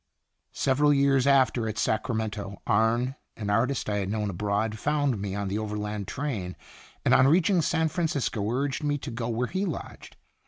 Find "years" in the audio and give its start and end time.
0.91-1.27